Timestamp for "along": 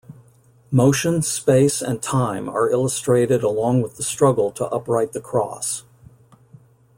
3.43-3.83